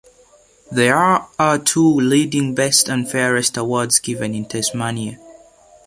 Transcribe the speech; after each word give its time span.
There 0.71 0.97
are 0.97 1.59
two 1.59 1.87
leading 1.87 2.55
best 2.55 2.89
and 2.89 3.07
fairest 3.07 3.55
awards 3.55 3.99
given 3.99 4.33
in 4.33 4.45
Tasmania. 4.45 5.19